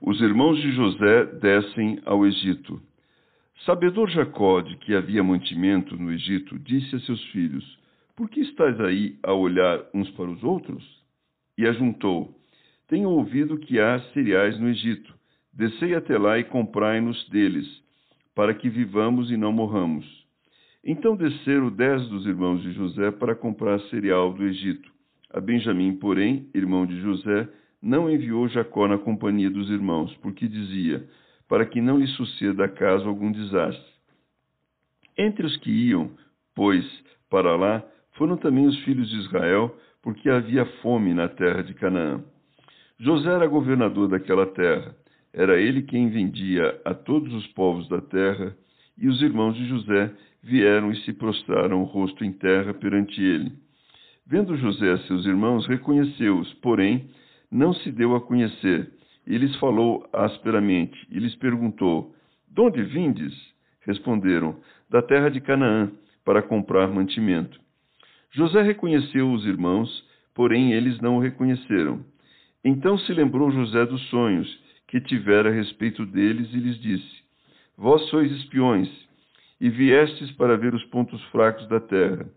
[0.00, 2.80] os irmãos de José descem ao Egito.
[3.64, 7.78] Sabedor Jacó de que havia mantimento no Egito, disse a seus filhos:
[8.14, 10.84] Por que estáis aí a olhar uns para os outros?
[11.56, 12.34] E ajuntou:
[12.88, 15.14] Tenho ouvido que há cereais no Egito.
[15.52, 17.66] Descei até lá e comprai-nos deles,
[18.34, 20.06] para que vivamos e não morramos.
[20.84, 24.88] Então desceram dez dos irmãos de José para comprar cereal do Egito.
[25.30, 27.48] A Benjamim, porém, irmão de José,
[27.86, 31.08] não enviou Jacó na companhia dos irmãos, porque dizia:
[31.48, 33.94] para que não lhe suceda acaso algum desastre.
[35.16, 36.10] Entre os que iam,
[36.54, 36.84] pois,
[37.30, 42.22] para lá, foram também os filhos de Israel, porque havia fome na terra de Canaã.
[42.98, 44.94] José era governador daquela terra.
[45.32, 48.56] Era ele quem vendia a todos os povos da terra,
[48.98, 53.52] e os irmãos de José vieram e se prostraram o rosto em terra perante ele.
[54.26, 57.08] Vendo José seus irmãos, reconheceu-os, porém,
[57.50, 58.92] não se deu a conhecer.
[59.26, 62.14] E lhes falou asperamente e lhes perguntou:
[62.48, 63.34] De onde vindes?
[63.80, 64.56] Responderam:
[64.88, 65.90] Da terra de Canaã,
[66.24, 67.60] para comprar mantimento.
[68.32, 72.04] José reconheceu os irmãos, porém eles não o reconheceram.
[72.64, 74.46] Então se lembrou José dos sonhos
[74.88, 77.22] que tivera a respeito deles e lhes disse:
[77.76, 78.88] Vós sois espiões,
[79.60, 82.28] e viestes para ver os pontos fracos da terra.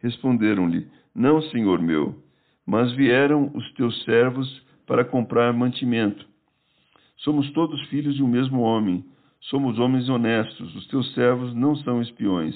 [0.00, 2.14] Responderam-lhe: Não, senhor meu,
[2.66, 6.26] mas vieram os teus servos para comprar mantimento.
[7.18, 9.04] Somos todos filhos de um mesmo homem,
[9.42, 12.54] somos homens honestos, os teus servos não são espiões.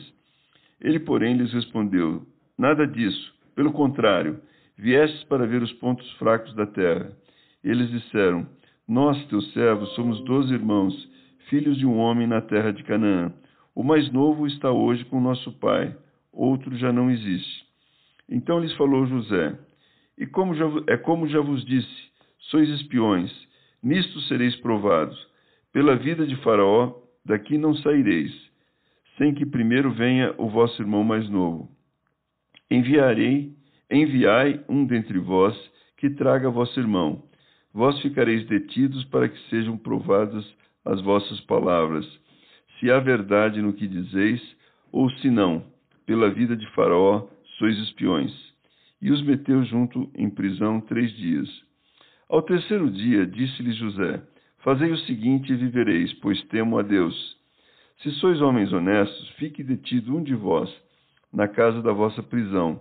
[0.81, 2.27] Ele, porém, lhes respondeu:
[2.58, 4.41] Nada disso, pelo contrário,
[4.76, 7.12] viestes para ver os pontos fracos da terra.
[7.62, 8.47] Eles disseram:
[8.88, 10.94] Nós, teus servos, somos doze irmãos,
[11.49, 13.32] filhos de um homem na terra de Canaã.
[13.75, 15.97] O mais novo está hoje com nosso pai,
[16.32, 17.65] outro já não existe.
[18.28, 19.59] Então lhes falou José:
[20.20, 22.10] e como já, é como já vos disse,
[22.50, 23.32] sois espiões,
[23.82, 25.19] nisto sereis provados.
[25.72, 26.94] Pela vida de Faraó,
[27.25, 28.31] daqui não saireis,
[29.16, 31.70] sem que primeiro venha o vosso irmão mais novo.
[32.70, 33.54] Enviarei,
[33.91, 35.56] enviai um dentre vós,
[35.97, 37.25] que traga vosso irmão.
[37.72, 40.44] Vós ficareis detidos para que sejam provadas
[40.84, 42.06] as vossas palavras,
[42.78, 44.42] se há verdade no que dizeis,
[44.92, 45.64] ou se não,
[46.04, 47.26] pela vida de Faraó,
[47.58, 48.50] sois espiões
[49.00, 51.49] e os meteu junto em prisão três dias.
[52.28, 54.22] Ao terceiro dia, disse-lhe José:
[54.59, 57.37] Fazei o seguinte e vivereis, pois temo a Deus.
[58.03, 60.71] Se sois homens honestos, fique detido um de vós,
[61.33, 62.81] na casa da vossa prisão.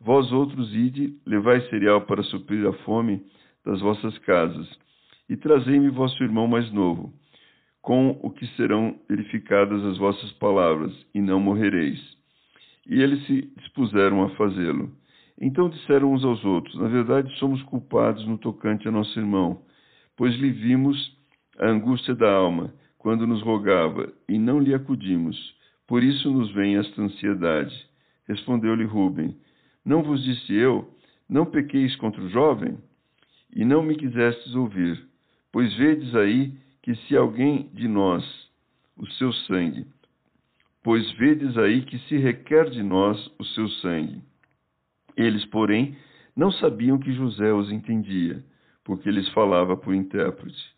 [0.00, 3.22] Vós outros ide, levai cereal para suprir a fome
[3.64, 4.68] das vossas casas,
[5.28, 7.12] e trazei-me vosso irmão mais novo,
[7.80, 12.00] com o que serão verificadas as vossas palavras, e não morrereis.
[12.86, 14.92] E eles se dispuseram a fazê-lo.
[15.40, 19.62] Então disseram uns aos outros: Na verdade, somos culpados no tocante a nosso irmão,
[20.16, 21.16] pois lhe vimos
[21.58, 25.36] a angústia da alma quando nos rogava e não lhe acudimos.
[25.86, 27.74] Por isso nos vem esta ansiedade.
[28.28, 29.36] Respondeu-lhe Rubem:
[29.84, 30.88] Não vos disse eu,
[31.28, 32.78] não pequeis contra o jovem?
[33.54, 35.04] E não me quisestes ouvir.
[35.52, 36.52] Pois vedes aí
[36.82, 38.24] que se alguém de nós
[38.96, 39.86] o seu sangue,
[40.82, 44.22] pois vedes aí que se requer de nós o seu sangue
[45.16, 45.96] eles, porém,
[46.36, 48.44] não sabiam que José os entendia,
[48.84, 50.74] porque lhes falava por intérprete.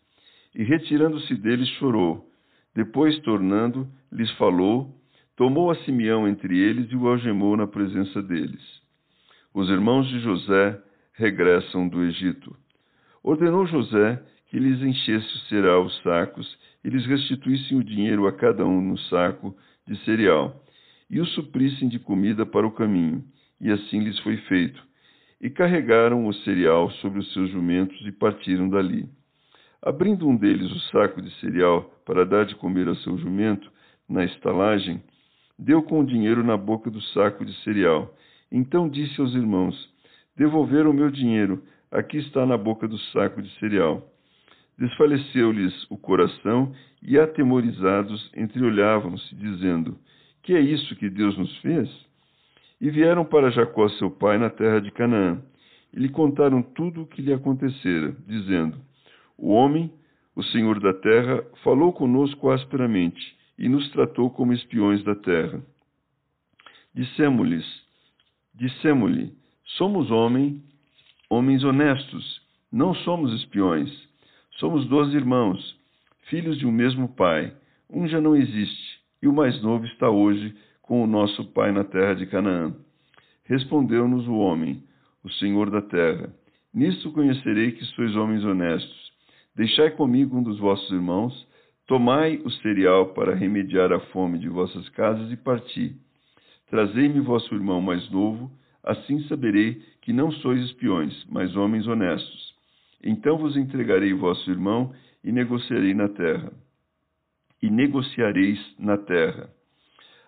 [0.53, 2.29] E retirando-se deles, chorou.
[2.75, 4.93] Depois, tornando, lhes falou,
[5.35, 8.61] tomou a Simeão entre eles e o algemou na presença deles.
[9.53, 10.79] Os irmãos de José
[11.13, 12.55] regressam do Egito.
[13.23, 18.31] Ordenou José que lhes enchesse o cereal os sacos e lhes restituíssem o dinheiro a
[18.31, 20.63] cada um no saco de cereal,
[21.09, 23.23] e o suprissem de comida para o caminho
[23.59, 24.81] e assim lhes foi feito.
[25.39, 29.07] E carregaram o cereal sobre os seus jumentos e partiram dali.
[29.81, 33.71] Abrindo um deles o saco de cereal para dar de comer ao seu jumento,
[34.09, 35.01] na estalagem,
[35.59, 38.15] deu com o dinheiro na boca do saco de cereal.
[38.51, 39.75] Então disse aos irmãos:
[40.35, 44.09] Devolveram o meu dinheiro, aqui está na boca do saco de cereal.
[44.77, 49.97] Desfaleceu-lhes o coração e, atemorizados, entreolhavam-se, dizendo:
[50.43, 52.06] Que é isso que Deus nos fez?
[52.79, 55.41] E vieram para Jacó seu pai na terra de Canaã,
[55.93, 58.77] e lhe contaram tudo o que lhe acontecera, dizendo:
[59.37, 59.91] O homem,
[60.35, 65.59] O Senhor da terra falou conosco asperamente e nos tratou como espiões da terra.
[66.93, 67.65] Dissemos-lhes,
[68.53, 69.33] dissemos-lhe,
[69.77, 70.61] somos homem,
[71.27, 72.39] homens honestos,
[72.71, 73.89] não somos espiões.
[74.59, 75.75] Somos dois irmãos,
[76.29, 77.53] filhos de um mesmo pai.
[77.89, 80.55] Um já não existe, e o mais novo está hoje
[80.87, 82.73] com o nosso pai na terra de Canaã.
[83.43, 84.81] Respondeu-nos o homem,
[85.23, 86.33] o Senhor da terra:
[86.73, 89.11] Nisto conhecerei que sois homens honestos.
[89.55, 91.47] Deixai comigo um dos vossos irmãos,
[91.85, 95.95] tomai o cereal para remediar a fome de vossas casas e parti.
[96.69, 98.51] Trazei-me vosso irmão mais novo,
[98.83, 102.55] assim saberei que não sois espiões, mas homens honestos.
[103.03, 104.93] Então vos entregarei vosso irmão
[105.23, 106.51] e negociarei na terra.
[107.61, 109.49] E negociareis na terra.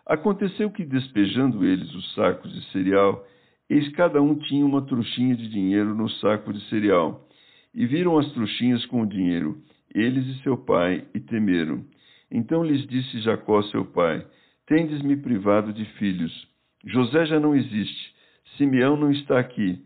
[0.10, 3.24] Aconteceu que, despejando eles os sacos de cereal,
[3.70, 7.30] eis cada um tinha uma trouxinha de dinheiro no saco de cereal.
[7.76, 9.62] E viram as trouxinhas com o dinheiro,
[9.94, 11.86] eles e seu pai, e temeram.
[12.32, 14.26] Então lhes disse Jacó, seu pai:
[14.66, 16.48] Tendes-me privado de filhos.
[16.86, 18.16] José já não existe,
[18.58, 19.80] Simeão não está aqui.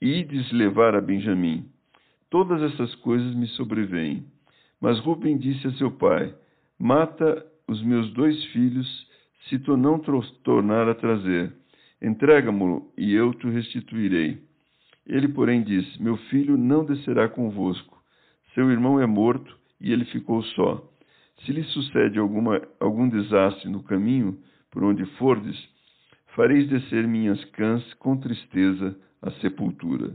[0.00, 1.66] Ides levar a Benjamim.
[2.30, 4.24] Todas essas coisas me sobrevêm.
[4.80, 6.34] Mas Rubem disse a seu pai:
[6.78, 9.07] Mata os meus dois filhos,
[9.48, 9.98] se tu não
[10.42, 11.52] tornar a trazer.
[12.00, 14.38] Entrega-mo e eu te restituirei.
[15.06, 17.98] Ele, porém, disse: Meu filho não descerá convosco.
[18.54, 20.82] Seu irmão é morto e ele ficou só.
[21.44, 24.38] Se lhe sucede alguma, algum desastre no caminho
[24.70, 25.56] por onde fordes,
[26.34, 30.14] fareis descer minhas cãs com tristeza à sepultura.